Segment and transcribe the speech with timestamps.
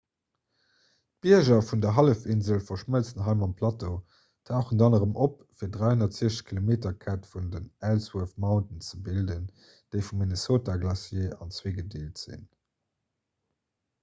[1.23, 3.91] d'bierger vun der hallefinsel verschmëlzen hei mam plateau
[4.49, 10.79] tauchen dann erëm op fir d'360-km-kette vun den ellsworth mountains ze bilden déi vum minnesota
[10.85, 12.49] glacier an zwee gedeelt sinn